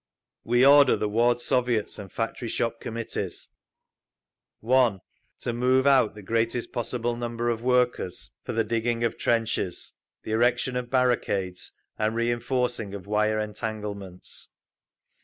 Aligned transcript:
WE 0.43 0.65
ORDER 0.65 0.95
THE 0.95 1.07
WARD 1.07 1.39
SOVIETS 1.41 1.99
AND 1.99 2.11
FACTORY 2.11 2.47
SHOP 2.49 2.79
COMMITTEES: 2.81 3.49
1. 4.61 4.99
To 5.41 5.53
move 5.53 5.85
out 5.85 6.15
the 6.15 6.23
greatest 6.23 6.73
possible 6.73 7.15
number 7.15 7.49
of 7.51 7.61
workers 7.61 8.31
for 8.43 8.53
the 8.53 8.63
digging 8.63 9.03
of 9.03 9.15
trenches, 9.19 9.93
the 10.23 10.31
erection 10.31 10.75
of 10.75 10.89
barricades 10.89 11.73
and 11.99 12.15
reinforcing 12.15 12.95
of 12.95 13.05
wire 13.05 13.37
entanglements. 13.39 14.49